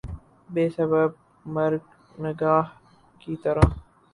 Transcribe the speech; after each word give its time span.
بے 0.49 0.63
سبب 0.77 1.09
مرگ 1.45 1.83
ناگہاں 2.21 2.61
کی 3.21 3.33
طرح 3.43 3.65